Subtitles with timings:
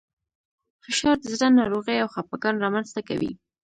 [0.83, 3.31] فشار د زړه ناروغۍ او خپګان رامنځ ته کوي.